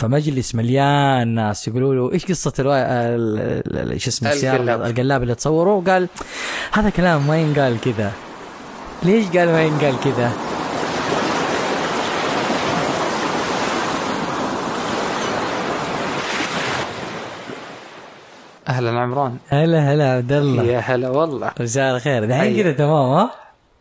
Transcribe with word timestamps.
فمجلس 0.00 0.54
مليان 0.54 1.28
ناس 1.28 1.68
يقولوا 1.68 1.94
له 1.94 2.12
إيش 2.12 2.26
قصة 2.26 2.52
الوا... 2.58 2.76
ال- 2.76 3.38
ال- 3.66 3.92
ال- 3.92 4.00
شو 4.00 4.10
اسمه 4.10 4.32
السياره 4.32 4.56
القلاب. 4.56 4.82
القلاب 4.82 5.22
اللي 5.22 5.34
تصوره 5.34 5.70
وقال 5.74 6.08
هذا 6.72 6.90
كلام 6.90 7.26
ما 7.26 7.36
ينقال 7.40 7.80
كذا 7.80 8.12
ليش 9.02 9.26
قال 9.26 9.48
ما 9.48 9.62
ينقال 9.62 9.94
كذا؟ 10.04 10.32
أهلا 18.68 19.00
عمران 19.00 19.36
هلا 19.48 19.92
هلا 19.94 20.12
عبد 20.12 20.32
الله 20.32 20.62
يا 20.62 20.78
هلا 20.78 21.08
والله 21.08 21.50
مساء 21.60 21.96
الخير 21.96 22.24
دحين. 22.24 22.62
كذا 22.62 22.72
تمام 22.72 23.10
ها؟ 23.12 23.30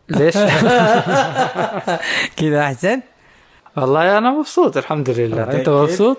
ليش؟ 0.09 0.37
كذا 2.39 2.61
أحسن؟ 2.63 3.01
والله 3.79 4.17
أنا 4.17 4.31
مبسوط 4.31 4.77
الحمد 4.77 5.09
لله. 5.09 5.43
أنت 5.43 5.49
متأكد؟ 5.49 5.69
مبسوط؟ 5.69 6.17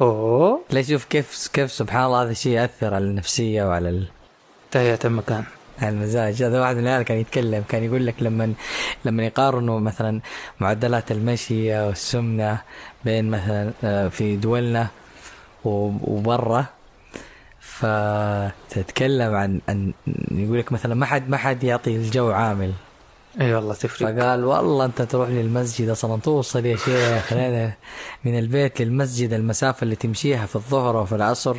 أوه. 0.00 0.60
لا 0.70 0.82
شوف 0.82 1.04
كيف 1.04 1.48
كيف 1.52 1.72
سبحان 1.72 2.04
الله 2.04 2.22
هذا 2.22 2.30
الشيء 2.30 2.52
يأثر 2.52 2.94
على 2.94 3.04
النفسية 3.04 3.64
وعلى 3.64 3.88
ال... 3.88 4.06
تهيأت 4.70 5.06
المكان. 5.06 5.44
المزاج. 5.82 6.42
هذا 6.42 6.60
واحد 6.60 6.76
من 6.76 6.82
العيال 6.82 7.02
كان 7.02 7.18
يتكلم 7.18 7.64
كان 7.68 7.84
يقول 7.84 8.06
لك 8.06 8.14
لما 8.20 8.52
لما 9.04 9.26
يقارنوا 9.26 9.80
مثلا 9.80 10.20
معدلات 10.60 11.12
المشي 11.12 11.80
والسمنة 11.80 12.58
بين 13.04 13.30
مثلا 13.30 13.72
آه، 13.84 14.08
في 14.08 14.36
دولنا 14.36 14.86
وبرا 15.64 16.64
فتتكلم 17.60 19.34
عن 19.34 19.60
عن 19.68 19.92
يقول 20.30 20.58
لك 20.58 20.72
مثلا 20.72 20.94
ما 20.94 21.06
حد 21.06 21.28
ما 21.28 21.36
حد 21.36 21.64
يعطي 21.64 21.96
الجو 21.96 22.30
عامل. 22.30 22.72
اي 23.40 23.54
والله 23.54 23.74
تفرق. 23.74 24.12
فقال 24.12 24.44
والله 24.44 24.84
أنت 24.84 25.02
تروح 25.02 25.28
للمسجد 25.28 25.88
أصلا 25.88 26.20
توصل 26.20 26.66
يا 26.66 26.76
شيخ 26.76 27.32
من 28.24 28.38
البيت 28.38 28.82
للمسجد 28.82 29.32
المسافة 29.32 29.84
اللي 29.84 29.96
تمشيها 29.96 30.46
في 30.46 30.56
الظهر 30.56 30.96
وفي 30.96 31.14
العصر. 31.14 31.56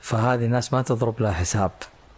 فهذه 0.00 0.44
الناس 0.44 0.72
ما 0.72 0.82
تضرب 0.82 1.20
لها 1.20 1.32
حساب. 1.32 1.70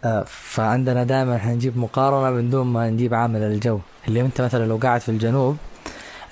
آه، 0.03 0.25
فعندنا 0.27 1.03
دائما 1.03 1.37
حنجيب 1.37 1.77
مقارنة 1.77 2.31
من 2.31 2.49
دون 2.49 2.67
ما 2.67 2.89
نجيب 2.89 3.13
عامل 3.13 3.41
الجو. 3.41 3.79
اللي 4.07 4.21
أنت 4.21 4.41
مثلا 4.41 4.65
لو 4.65 4.77
قاعد 4.77 5.01
في 5.01 5.09
الجنوب 5.09 5.57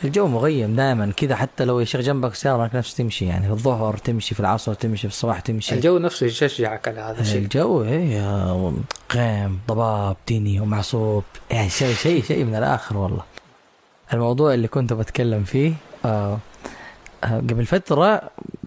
الجو 0.06 0.28
مغيم 0.28 0.76
دائما 0.76 1.12
كذا 1.18 1.36
حتى 1.36 1.66
لو 1.66 1.80
يا 1.80 1.86
شيخ 1.86 2.02
جنبك 2.02 2.36
سيارة 2.36 2.72
نفس 2.73 2.96
تمشي 2.96 3.26
يعني 3.26 3.46
في 3.46 3.52
الظهر 3.52 3.98
تمشي 3.98 4.36
في 4.36 4.40
العصر 4.40 4.73
تمشي 4.73 5.08
في 5.08 5.14
الصباح 5.14 5.40
تمشي. 5.40 5.76
الجو 5.76 5.98
نفسه 5.98 6.26
يشجعك 6.26 6.88
على 6.88 7.00
هذا 7.00 7.22
الشيء. 7.22 7.42
الجو 7.42 7.84
إيه 7.84 8.73
قيم 9.10 9.60
ضباب 9.68 10.16
ديني 10.28 10.60
ومعصوب. 10.60 11.23
يعني 11.52 11.70
شيء 11.70 11.95
شيء 11.95 12.23
شيء 12.23 12.44
من 12.44 12.56
الآخر 12.56 12.98
والله. 12.98 13.23
الموضوع 14.14 14.54
اللي 14.54 14.68
كنت 14.68 14.94
بتكلم 14.94 15.44
فيه 15.44 15.73
آه 16.06 16.38
آه 17.23 17.38
قبل 17.38 17.66
فترة 17.66 18.22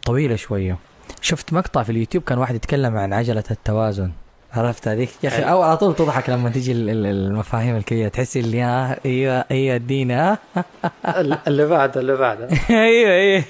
طويلة 0.05 0.37
شوية. 0.37 0.79
شفت 1.21 1.53
مقطع 1.53 1.83
في 1.83 1.93
اليوتيوب 1.93 2.25
كان 2.25 2.39
واحد 2.39 2.55
يتكلم 2.55 2.97
عن 2.97 3.13
عجلة 3.13 3.45
التوازن. 3.51 4.11
عرفت 4.55 4.89
هذيك؟ 4.89 5.09
يا 5.23 5.29
أخي. 5.29 5.43
أو 5.43 5.63
على 5.63 5.77
طول 5.77 5.97
تضحك 5.97 6.31
لما 6.31 6.49
ال- 6.91 7.07
المفاهيم 7.07 7.77
الكبيره 7.77 8.09
تحس 8.09 8.37
اللي 8.37 8.61
ها 8.63 8.99
إيوه 9.07 9.45
إيوه 9.51 9.75
ادينا 9.75 10.39
اللي 11.47 11.67
بعده 11.67 12.01
اللي 12.01 12.17
بعده 12.17 12.49
إيوه 12.71 13.11
إيوه. 13.11 13.45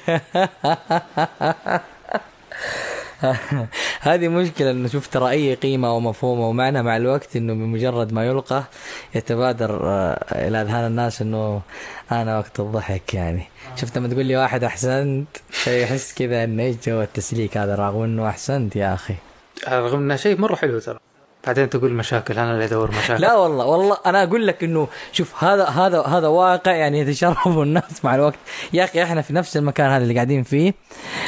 هذه 4.01 4.29
مشكلة 4.29 4.71
إنه 4.71 4.89
شوف 4.89 5.07
ترى 5.07 5.31
أي 5.31 5.55
قيمة 5.55 5.97
ومفهوم 5.97 6.41
ومعنى 6.41 6.83
مع 6.83 6.97
الوقت 6.97 7.37
إنه 7.37 7.53
بمجرد 7.55 8.13
ما 8.13 8.27
يلقى 8.27 8.65
يتبادر 9.15 9.81
آه، 9.89 10.25
إلى 10.49 10.63
أذهان 10.63 10.87
الناس 10.87 11.23
إنه 11.23 11.61
أنا 12.13 12.39
وقت 12.39 12.61
الضحك 12.61 13.15
يعني. 13.15 13.43
شفت 13.77 13.99
لما 13.99 14.09
تقول 14.09 14.27
لي 14.27 14.37
واحد 14.37 14.65
أحسنت 14.65 15.29
يحس 15.67 16.15
كذا 16.15 16.45
إنه 16.45 16.63
إيش 16.63 16.77
جو 16.87 17.03
التسليك 17.03 17.57
هذا؟ 17.57 17.75
رغم 17.75 18.03
إنه 18.03 18.29
أحسنت 18.29 18.77
يا 18.77 18.95
أخي. 18.95 19.15
رغم 19.69 19.99
انه 19.99 20.17
شيء 20.17 20.41
مرة 20.41 20.55
حلو 20.55 20.79
ترى. 20.79 20.99
بعدين 21.47 21.71
تقول 21.71 21.93
مشاكل 21.93 22.39
أنا 22.39 22.53
اللي 22.53 22.65
أدور 22.65 22.91
مشاكل. 22.91 23.23
لا 23.23 23.35
والله 23.35 23.65
والله 23.67 23.97
أنا 24.07 24.23
أقول 24.23 24.47
لك 24.47 24.65
إنه 24.65 24.89
شوف 25.13 25.45
هذا 25.45 25.65
هذا 25.65 26.01
هذا 26.03 26.29
واقع 26.29 26.73
يعني 26.73 26.99
يتشرب 27.01 27.61
الناس 27.63 28.05
مع 28.05 28.15
الوقت. 28.15 28.35
يا 28.73 28.85
أخي 28.85 29.03
إحنا 29.03 29.23
في 29.23 29.33
نفس 29.33 29.57
المكان 29.57 29.91
هذا 29.91 30.03
اللي 30.03 30.15
قاعدين 30.15 30.43
فيه. 30.43 30.75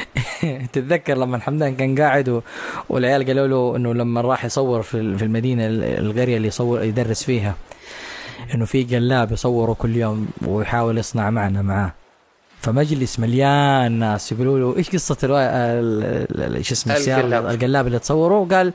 تتذكر 0.72 1.15
لما 1.19 1.38
حمدان 1.38 1.76
كان 1.76 1.99
قاعد 2.00 2.28
و... 2.28 2.41
والعيال 2.88 3.26
قالوا 3.26 3.47
له 3.47 3.76
إنه 3.76 3.94
لما 3.94 4.21
راح 4.21 4.44
يصور 4.44 4.82
في 4.82 4.94
ال- 4.94 5.19
في 5.19 5.25
المدينة 5.25 5.66
ال- 5.66 5.84
القرية 5.84 6.37
اللي 6.37 6.49
يصور 6.49 6.82
يدرس 6.82 7.25
فيها 7.25 7.55
إنه 8.55 8.65
في 8.65 8.84
قلاب 8.84 9.32
يصوره 9.32 9.72
كل 9.72 9.97
يوم 9.97 10.28
ويحاول 10.47 10.99
يصنع 10.99 11.31
معنا 11.31 11.62
معاه. 11.62 11.93
فمجلس 12.62 13.19
مليان 13.19 13.92
ناس 13.92 14.32
يقولوا 14.32 14.58
له 14.58 14.76
إيش 14.78 14.91
قصة 14.91 15.16
الوا... 15.24 15.41
ال- 15.41 16.04
ال- 16.04 16.56
ال- 16.56 16.64
شو 16.66 16.74
اسمه 16.74 16.96
السيارة 16.96 17.20
القلاب. 17.20 17.46
القلاب 17.46 17.86
اللي 17.86 17.98
تصوره 17.98 18.34
وقال 18.38 18.72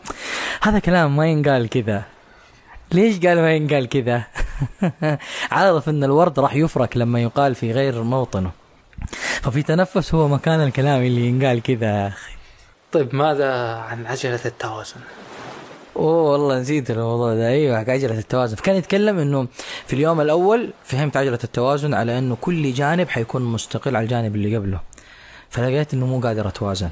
هذا 0.62 0.80
كلام 0.80 1.16
ما 1.16 1.28
ينقال 1.28 1.70
كذا. 1.70 2.04
ليش 2.92 3.20
قال 3.26 3.38
ما 3.42 3.52
ينقال 3.54 3.90
كذا؟ 3.90 4.24
عارف 5.52 5.90
إن 5.90 6.04
الورد 6.04 6.40
راح 6.40 6.56
يفرك 6.56 6.98
لما 6.98 7.22
يقال 7.22 7.56
في 7.56 7.72
غير 7.72 8.04
موطنه. 8.04 8.52
ففي 9.42 9.64
تنفس 9.64 10.16
هو 10.16 10.28
مكان 10.28 10.62
الكلام 10.64 11.02
اللي 11.02 11.26
ينقال 11.28 11.62
كذا 11.62 11.88
يا 11.88 12.08
أخي. 12.08 12.34
طيب 12.92 13.16
ماذا 13.16 13.54
عن 13.76 14.06
عجلة 14.06 14.40
التوازن؟ 14.46 14.96
أوه 15.96 16.32
والله 16.32 16.60
نسيت 16.60 16.92
الموضوع 16.92 17.34
ده. 17.36 17.48
أيوه 17.48 17.80
حق 17.80 17.90
عجلة 17.90 18.20
التوازن. 18.20 18.56
فكان 18.56 18.76
يتكلم 18.76 19.20
إنه 19.20 19.48
في 19.88 19.94
اليوم 19.94 20.22
الأول 20.22 20.70
فهمت 20.84 21.18
عجلة 21.18 21.40
التوازن 21.44 21.94
على 21.94 22.18
إنه 22.18 22.38
كل 22.42 22.74
جانب 22.74 23.10
حيكون 23.10 23.42
مستقل 23.42 23.96
على 23.96 24.04
الجانب 24.04 24.36
اللي 24.36 24.58
قبله. 24.58 24.80
فلقيت 25.50 25.94
إنه 25.94 26.06
مو 26.06 26.20
قادر 26.20 26.48
أتوازن. 26.48 26.90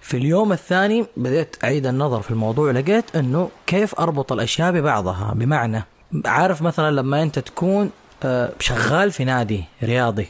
في 0.00 0.16
اليوم 0.16 0.52
الثاني 0.52 1.06
بديت 1.16 1.56
أعيد 1.64 1.86
النظر 1.86 2.22
في 2.22 2.30
الموضوع. 2.30 2.70
لقيت 2.70 3.16
إنه 3.16 3.50
كيف 3.66 4.00
أربط 4.00 4.32
الأشياء 4.32 4.72
ببعضها؟ 4.72 5.32
بمعنى 5.34 5.84
عارف 6.24 6.62
مثلا 6.62 6.90
لما 6.90 7.22
أنت 7.22 7.38
تكون 7.38 7.90
آه، 8.24 8.52
شغال 8.60 9.12
في 9.12 9.24
نادي 9.24 9.64
رياضي 9.82 10.28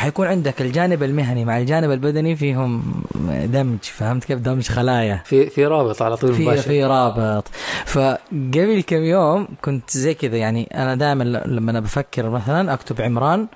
فحيكون 0.00 0.26
عندك 0.26 0.62
الجانب 0.62 1.02
المهني 1.02 1.44
مع 1.44 1.58
الجانب 1.58 1.90
البدني 1.90 2.36
فيهم 2.36 3.02
دمج 3.44 3.78
فهمت 3.82 4.24
كيف؟ 4.24 4.38
دمج 4.38 4.68
خلايا. 4.68 5.22
في 5.24 5.50
في 5.50 5.66
رابط 5.66 6.02
على 6.02 6.16
طول 6.16 6.34
في 6.34 6.42
مباشر. 6.42 6.62
في 6.62 6.84
رابط. 6.84 7.48
فقبل 7.86 8.84
كم 8.86 9.02
يوم 9.02 9.48
كنت 9.64 9.90
زي 9.90 10.14
كذا 10.14 10.36
يعني 10.36 10.68
أنا 10.74 10.94
دائما 10.94 11.24
لما 11.24 11.70
أنا 11.70 11.80
بفكر 11.80 12.30
مثلا 12.30 12.72
أكتب 12.72 13.00
عمران 13.00 13.46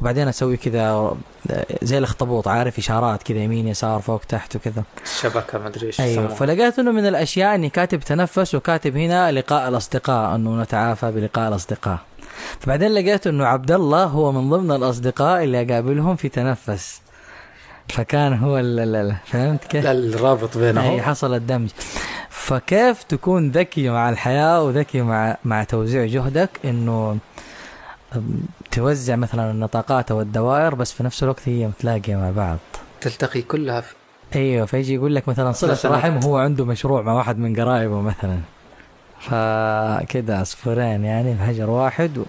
وبعدين 0.00 0.28
أسوي 0.28 0.56
كذا 0.56 1.16
زي 1.82 1.98
الأخطبوط 1.98 2.48
عارف 2.48 2.78
إشارات 2.78 3.22
كذا 3.22 3.38
يمين 3.38 3.68
يسار 3.68 4.00
فوق 4.00 4.20
تحت 4.28 4.56
وكذا. 4.56 4.82
الشبكة 5.04 5.58
ما 5.58 5.68
أدري 5.68 5.86
إيش 5.86 6.00
أيوه. 6.00 6.28
فلقيت 6.28 6.78
إنه 6.78 6.92
من 6.92 7.06
الأشياء 7.06 7.54
إني 7.54 7.68
كاتب 7.68 8.00
تنفس 8.00 8.54
وكاتب 8.54 8.96
هنا 8.96 9.32
لقاء 9.32 9.68
الأصدقاء 9.68 10.34
إنه 10.34 10.62
نتعافى 10.62 11.10
بلقاء 11.12 11.48
الأصدقاء. 11.48 11.98
فبعدين 12.60 12.88
لقيت 12.94 13.26
إنه 13.26 13.46
عبد 13.46 13.70
الله 13.70 14.04
هو 14.04 14.32
من 14.32 14.50
ضمن 14.50 14.70
الأصدقاء 14.72 15.44
اللي 15.44 15.62
أقابلهم 15.62 16.16
في 16.16 16.28
تنفس. 16.28 17.00
فكان 17.88 18.32
هو 18.38 18.58
ال- 18.58 18.80
ال- 18.80 18.96
ال- 18.96 19.16
فهمت 19.26 19.64
كيف؟ 19.64 19.84
لا 19.84 19.92
الرابط 19.92 20.56
اي 20.56 20.62
بينهم 20.72 21.00
حصل 21.00 21.34
الدمج. 21.34 21.68
فكيف 22.30 23.02
تكون 23.02 23.50
ذكي 23.50 23.88
مع 23.90 24.08
الحياة 24.10 24.62
وذكي 24.62 25.02
مع 25.02 25.36
مع 25.44 25.64
توزيع 25.64 26.06
جهدك؟ 26.06 26.50
إنه 26.64 27.18
توزع 28.70 29.16
مثلا 29.16 29.50
النطاقات 29.50 30.10
أو 30.10 30.20
الدوائر 30.20 30.74
بس 30.74 30.92
في 30.92 31.02
نفس 31.02 31.22
الوقت 31.22 31.48
هي 31.48 31.66
متلاقية 31.66 32.16
مع 32.16 32.30
بعض. 32.30 32.58
تلتقي 33.00 33.42
كلها 33.42 33.80
في 33.80 33.94
إيوه 34.34 34.66
فيجي 34.66 34.94
يقول 34.94 35.14
لك 35.14 35.28
مثلا 35.28 35.52
صلة 35.52 35.70
مثلاً. 35.70 35.96
رحم 35.96 36.18
هو 36.24 36.36
عنده 36.36 36.64
مشروع 36.64 37.02
مع 37.02 37.12
واحد 37.12 37.38
من 37.38 37.60
قرايبه 37.60 38.00
مثلا. 38.00 38.38
فكده 39.20 40.38
عصفورين 40.38 41.04
يعني 41.04 41.34
بحجر 41.34 41.70
واحد 41.70 42.18
و... 42.18 42.24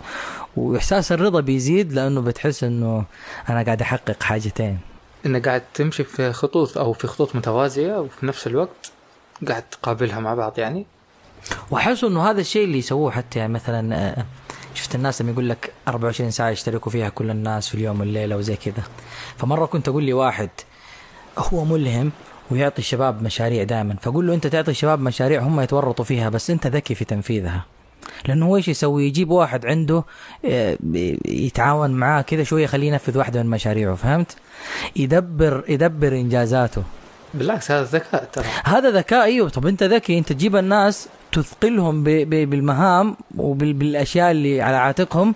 وإحساس 0.57 1.11
الرضا 1.11 1.39
بيزيد 1.39 1.93
لأنه 1.93 2.21
بتحس 2.21 2.63
إنه 2.63 3.05
أنا 3.49 3.63
قاعد 3.63 3.81
أحقق 3.81 4.23
حاجتين. 4.23 4.79
إنك 5.25 5.47
قاعد 5.47 5.63
تمشي 5.73 6.03
في 6.03 6.33
خطوط 6.33 6.77
أو 6.77 6.93
في 6.93 7.07
خطوط 7.07 7.35
متوازية 7.35 7.99
وفي 7.99 8.25
نفس 8.25 8.47
الوقت 8.47 8.91
قاعد 9.47 9.63
تقابلها 9.63 10.19
مع 10.19 10.33
بعض 10.33 10.59
يعني. 10.59 10.85
وأحس 11.71 12.03
إنه 12.03 12.29
هذا 12.29 12.41
الشيء 12.41 12.63
اللي 12.63 12.77
يسووه 12.77 13.11
حتى 13.11 13.39
يعني 13.39 13.53
مثلا 13.53 13.95
آه، 13.95 14.25
شفت 14.73 14.95
الناس 14.95 15.21
لما 15.21 15.31
يقول 15.31 15.49
لك 15.49 15.73
24 15.87 16.31
ساعة 16.31 16.49
يشتركوا 16.49 16.91
فيها 16.91 17.09
كل 17.09 17.29
الناس 17.29 17.67
في 17.67 17.75
اليوم 17.75 17.99
والليلة 17.99 18.37
وزي 18.37 18.55
كذا. 18.55 18.83
فمرة 19.37 19.65
كنت 19.65 19.87
أقول 19.87 20.03
لي 20.03 20.13
واحد 20.13 20.49
هو 21.37 21.65
ملهم 21.65 22.11
ويعطي 22.51 22.79
الشباب 22.79 23.23
مشاريع 23.23 23.63
دائما. 23.63 23.95
فاقول 24.01 24.27
له 24.27 24.33
أنت 24.33 24.47
تعطي 24.47 24.71
الشباب 24.71 24.99
مشاريع 24.99 25.41
هم 25.41 25.61
يتورطوا 25.61 26.05
فيها 26.05 26.29
بس 26.29 26.49
أنت 26.49 26.67
ذكي 26.67 26.95
في 26.95 27.05
تنفيذها. 27.05 27.65
لأنه 28.27 28.45
هو 28.45 28.55
إيش 28.55 28.67
يسوي؟ 28.67 29.07
يجيب 29.07 29.29
واحد 29.29 29.65
عنده 29.65 30.03
آه، 30.45 30.77
يتعاون 31.25 31.91
معاه 31.91 32.21
كذا 32.21 32.43
شوية 32.43 32.63
يخليه 32.63 32.87
ينفذ 32.87 33.17
واحدة 33.17 33.43
من 33.43 33.49
مشاريعه. 33.49 33.95
فهمت؟ 33.95 34.35
يدبر 34.95 35.63
يدبر 35.69 36.07
إنجازاته. 36.07 36.83
بالعكس 37.33 37.71
هذا 37.71 37.83
ذكاء 37.83 38.23
ترى. 38.23 38.45
هذا 38.65 38.91
ذكاء 38.91 39.23
أيوه. 39.23 39.49
طب 39.49 39.67
أنت 39.67 39.83
ذكي 39.83 40.17
أنت 40.17 40.33
تجيب 40.33 40.55
الناس 40.55 41.09
تثقلهم 41.31 42.03
بالمهام 42.03 43.17
وبالاشياء 43.37 44.31
اللي 44.31 44.61
على 44.61 44.77
عاتقهم 44.77 45.35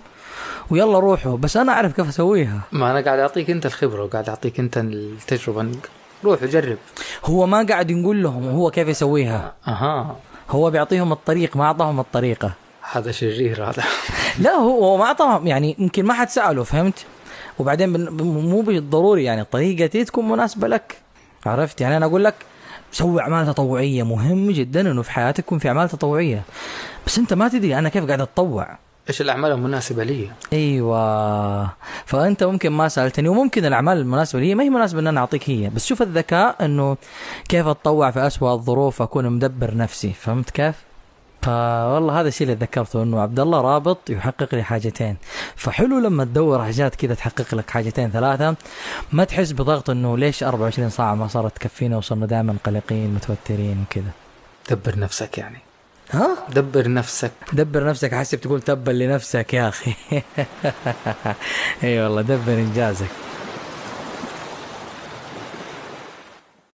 ويلا 0.70 0.98
روحوا. 0.98 1.36
بس 1.36 1.56
أنا 1.56 1.72
أعرف 1.72 1.92
كيف 1.92 2.08
أسويها. 2.08 2.60
ما 2.72 2.90
أنا 2.90 3.00
قاعد 3.00 3.18
أعطيك 3.18 3.50
أنت 3.50 3.66
الخبرة 3.66 4.04
وقاعد 4.04 4.28
أعطيك 4.28 4.60
أنت 4.60 4.78
التجربة. 4.78 5.68
روح 6.24 6.42
وجرب. 6.42 6.78
هو 7.24 7.46
ما 7.46 7.62
قاعد 7.62 7.90
يقول 7.90 8.22
لهم 8.22 8.48
هو 8.48 8.70
كيف 8.70 8.88
يسويها. 8.88 9.54
أها. 9.68 10.16
هو 10.50 10.70
بيعطيهم 10.70 11.12
الطريق 11.12 11.56
ما 11.56 11.64
أعطاهم 11.64 12.00
الطريقة. 12.00 12.52
هذا 12.92 13.12
شرير 13.12 13.64
هذا. 13.64 13.82
لا 14.44 14.50
هو 14.50 14.96
ما 14.96 15.04
أعطاهم 15.04 15.46
يعني 15.46 15.76
يمكن 15.78 16.04
ما 16.04 16.14
حد 16.14 16.28
سأله 16.28 16.62
فهمت؟ 16.62 17.04
وبعدين 17.58 18.10
مو 18.22 18.60
بالضروري 18.60 19.24
يعني 19.24 19.44
طريقتي 19.44 20.04
تكون 20.04 20.28
مناسبة 20.28 20.68
لك. 20.68 20.96
عرفت؟ 21.46 21.80
يعني 21.80 21.96
أنا 21.96 22.06
أقول 22.06 22.24
لك 22.24 22.34
سوي 22.92 23.20
أعمال 23.20 23.46
تطوعية 23.46 24.02
مهم 24.02 24.50
جدا 24.50 24.80
إنه 24.80 25.02
في 25.02 25.10
حياتك 25.12 25.38
يكون 25.38 25.58
في 25.58 25.68
أعمال 25.68 25.88
تطوعية. 25.88 26.42
بس 27.06 27.18
أنت 27.18 27.34
ما 27.34 27.48
تدري 27.48 27.78
أنا 27.78 27.88
كيف 27.88 28.06
قاعد 28.06 28.20
أتطوع. 28.20 28.78
إيش 29.08 29.20
الأعمال 29.20 29.52
المناسبة 29.52 30.04
لي؟ 30.04 30.30
أيوه. 30.52 31.70
فأنت 32.06 32.44
ممكن 32.44 32.70
ما 32.70 32.88
سألتني 32.88 33.28
وممكن 33.28 33.64
الأعمال 33.64 33.98
المناسبة 33.98 34.40
لي 34.40 34.54
ما 34.54 34.64
هي 34.64 34.70
مناسبة 34.70 35.00
إن 35.00 35.06
أنا 35.06 35.20
أعطيك 35.20 35.50
هي 35.50 35.70
بس 35.70 35.86
شوف 35.86 36.02
الذكاء 36.02 36.64
إنه 36.64 36.96
كيف 37.48 37.66
أتطوع 37.66 38.10
في 38.10 38.26
أسوأ 38.26 38.52
الظروف 38.52 39.02
أكون 39.02 39.30
مدبر 39.30 39.76
نفسي 39.76 40.12
فهمت 40.12 40.50
كيف؟ 40.50 40.74
فوالله 41.42 42.20
هذا 42.20 42.28
الشيء 42.28 42.46
اللي 42.46 42.56
تذكرته 42.56 43.02
إنه 43.02 43.20
عبد 43.20 43.40
الله 43.40 43.60
رابط 43.60 44.10
يحقق 44.10 44.54
لي 44.54 44.62
حاجتين. 44.62 45.16
فحلو 45.56 45.98
لما 45.98 46.24
تدور 46.24 46.64
حاجات 46.64 46.94
كذا 46.94 47.14
تحقق 47.14 47.54
لك 47.54 47.70
حاجتين 47.70 48.10
ثلاثة. 48.10 48.56
ما 49.12 49.24
تحس 49.24 49.52
بضغط 49.52 49.90
إنه 49.90 50.18
ليش 50.18 50.42
24 50.42 50.90
ساعة 50.90 51.14
ما 51.14 51.28
صارت 51.28 51.56
تكفينا 51.56 51.96
وصرنا 51.96 52.26
دائما 52.26 52.56
قلقين 52.64 53.14
متوترين 53.14 53.84
وكذا. 53.90 54.10
دبر 54.70 54.98
نفسك 54.98 55.38
يعني. 55.38 55.63
ها؟ 56.14 56.36
دبر 56.54 56.88
نفسك. 56.88 57.30
دبر 57.52 57.84
نفسك 57.84 58.14
حسب 58.14 58.40
تقول 58.40 58.60
تبا 58.60 58.90
لنفسك 58.90 59.54
يا 59.54 59.68
أخي. 59.68 59.94
إي 61.84 62.02
والله 62.02 62.22
دبر 62.22 62.52
إنجازك. 62.52 63.06